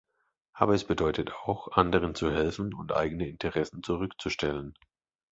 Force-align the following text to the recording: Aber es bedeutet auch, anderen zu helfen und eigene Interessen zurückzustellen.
Aber 0.53 0.73
es 0.73 0.83
bedeutet 0.83 1.31
auch, 1.31 1.73
anderen 1.73 2.15
zu 2.15 2.31
helfen 2.31 2.73
und 2.73 2.91
eigene 2.91 3.27
Interessen 3.29 3.83
zurückzustellen. 3.83 4.73